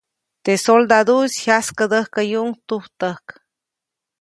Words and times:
Teʼ 0.43 0.59
soladuʼis 0.63 1.33
jyaskädäjkäyuʼuŋ 1.43 2.49
tujtäjk. 2.67 3.25